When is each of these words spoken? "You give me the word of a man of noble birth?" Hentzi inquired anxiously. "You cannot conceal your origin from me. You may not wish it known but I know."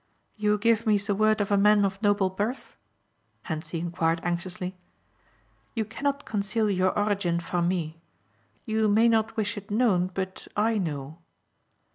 "You 0.35 0.57
give 0.57 0.87
me 0.87 0.97
the 0.97 1.13
word 1.13 1.41
of 1.41 1.51
a 1.51 1.57
man 1.57 1.85
of 1.85 2.01
noble 2.01 2.31
birth?" 2.31 2.75
Hentzi 3.43 3.77
inquired 3.79 4.19
anxiously. 4.23 4.75
"You 5.75 5.85
cannot 5.85 6.25
conceal 6.25 6.71
your 6.71 6.89
origin 6.97 7.39
from 7.39 7.67
me. 7.67 8.01
You 8.65 8.87
may 8.87 9.07
not 9.07 9.37
wish 9.37 9.57
it 9.57 9.69
known 9.69 10.07
but 10.11 10.47
I 10.57 10.79
know." 10.79 11.19